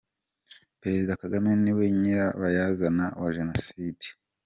[0.75, 4.05] -Perezida Kagame niwe nyirabayazana wa jenoside